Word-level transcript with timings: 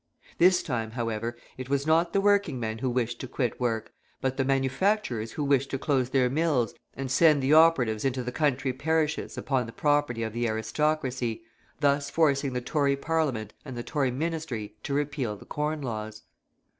This 0.39 0.63
time, 0.63 0.89
however, 0.89 1.37
it 1.59 1.69
was 1.69 1.85
not 1.85 2.11
the 2.11 2.19
working 2.19 2.59
men 2.59 2.79
who 2.79 2.89
wished 2.89 3.21
to 3.21 3.27
quit 3.27 3.59
work, 3.59 3.93
but 4.19 4.35
the 4.35 4.43
manufacturers 4.43 5.33
who 5.33 5.43
wished 5.43 5.69
to 5.69 5.77
close 5.77 6.09
their 6.09 6.27
mills 6.27 6.73
and 6.95 7.11
send 7.11 7.43
the 7.43 7.53
operatives 7.53 8.03
into 8.03 8.23
the 8.23 8.31
country 8.31 8.73
parishes 8.73 9.37
upon 9.37 9.67
the 9.67 9.71
property 9.71 10.23
of 10.23 10.33
the 10.33 10.47
aristocracy, 10.47 11.43
thus 11.81 12.09
forcing 12.09 12.53
the 12.53 12.61
Tory 12.61 12.95
Parliament 12.95 13.53
and 13.63 13.77
the 13.77 13.83
Tory 13.83 14.09
Ministry 14.09 14.75
to 14.81 14.95
repeal 14.95 15.37
the 15.37 15.45
Corn 15.45 15.83
Laws. 15.83 16.23